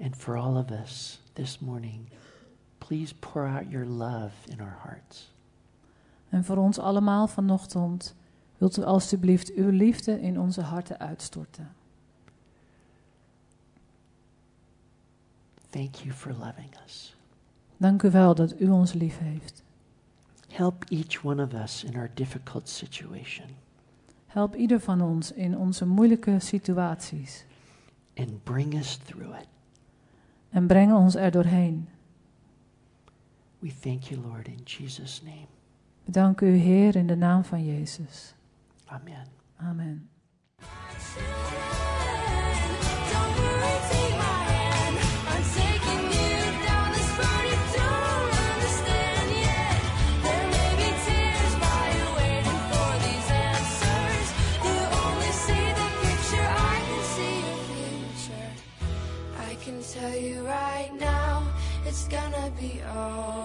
[0.00, 2.10] And for all of us this morning,
[2.78, 5.32] please pour out your love in our hearts.
[6.28, 8.14] En voor ons allemaal vanochtend
[8.58, 11.72] wilt u alstublieft uw liefde in onze harten uitstorten.
[15.70, 17.16] Thank you for loving us.
[17.76, 19.62] Dank u wel dat u ons lief heeft.
[20.48, 23.46] Help each one of us in our difficult situation
[24.28, 27.44] Help ieder van ons in onze moeilijke situaties
[28.16, 29.46] and bring us through it.
[30.50, 31.88] En breng ons er doorheen.
[33.58, 35.46] We thank you, Lord, in Jesus' name.
[36.04, 38.34] Bedank u, Heer, in de naam van Jezus.
[38.86, 39.26] Amen.
[39.56, 40.08] Amen.
[62.58, 63.37] Be alright.